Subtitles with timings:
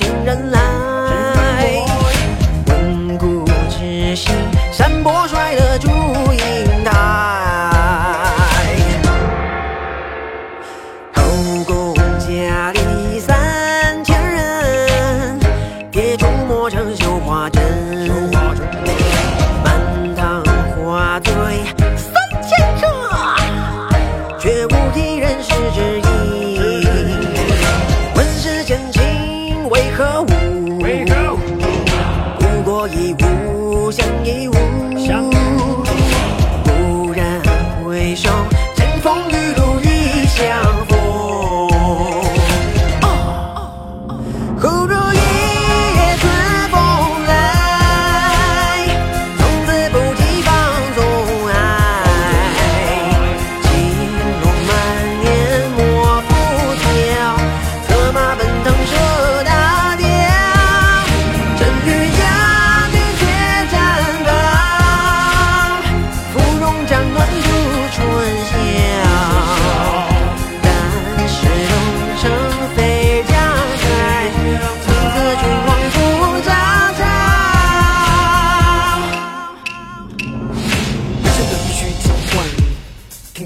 [0.00, 0.99] 情人啦。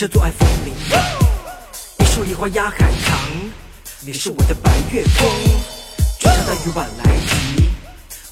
[0.00, 0.98] 这做爱枫林铛
[1.98, 3.18] 一树梨花压海棠
[4.00, 5.30] 你是我的白月光
[6.18, 7.68] 穿上大雨晚来急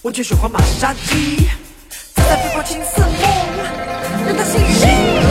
[0.01, 1.47] 忘泉水花玛莎姬
[1.91, 3.11] 自在飞花青似梦
[4.25, 4.59] 任它奚
[5.21, 5.28] 落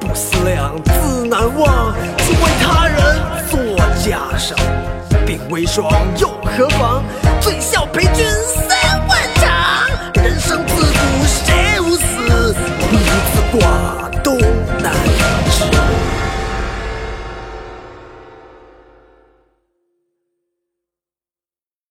[0.00, 1.94] 不思量，自难忘。
[2.18, 2.96] 却为他人
[3.50, 3.58] 做
[4.04, 4.54] 嫁裳。
[5.26, 7.02] 鬓微霜，又何妨？
[7.40, 8.24] 醉笑陪君。